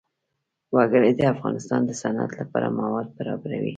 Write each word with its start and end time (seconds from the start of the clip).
وګړي 0.75 1.11
د 1.15 1.21
افغانستان 1.33 1.81
د 1.85 1.91
صنعت 2.01 2.31
لپاره 2.41 2.75
مواد 2.79 3.07
برابروي. 3.17 3.69